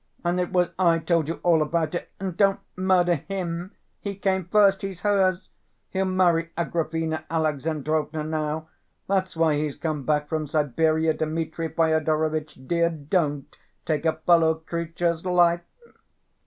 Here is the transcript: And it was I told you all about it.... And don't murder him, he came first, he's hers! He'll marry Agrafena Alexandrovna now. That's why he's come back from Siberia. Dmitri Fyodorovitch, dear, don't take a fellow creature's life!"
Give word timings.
And 0.25 0.39
it 0.39 0.51
was 0.51 0.69
I 0.79 0.97
told 0.97 1.27
you 1.27 1.39
all 1.43 1.61
about 1.61 1.93
it.... 1.93 2.09
And 2.19 2.35
don't 2.35 2.59
murder 2.75 3.13
him, 3.17 3.73
he 3.99 4.15
came 4.15 4.45
first, 4.45 4.81
he's 4.81 5.01
hers! 5.01 5.49
He'll 5.91 6.05
marry 6.05 6.49
Agrafena 6.57 7.23
Alexandrovna 7.29 8.23
now. 8.23 8.67
That's 9.07 9.37
why 9.37 9.57
he's 9.57 9.75
come 9.75 10.01
back 10.03 10.27
from 10.27 10.47
Siberia. 10.47 11.13
Dmitri 11.13 11.67
Fyodorovitch, 11.69 12.67
dear, 12.67 12.89
don't 12.89 13.55
take 13.85 14.03
a 14.07 14.13
fellow 14.25 14.55
creature's 14.55 15.23
life!" 15.23 15.61